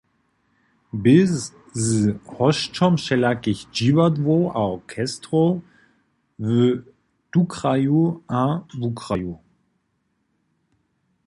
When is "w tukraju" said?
6.45-7.99